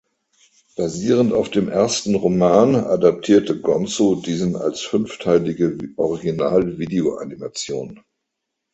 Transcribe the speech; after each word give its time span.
Basierend 0.77 1.31
auf 1.31 1.51
dem 1.51 1.69
ersten 1.69 2.15
Roman 2.15 2.73
adaptierte 2.73 3.61
Gonzo 3.61 4.15
diesen 4.15 4.55
als 4.55 4.81
fünfteilige 4.81 5.77
Original 5.95 6.79
Video 6.79 7.17
Animation. 7.17 7.99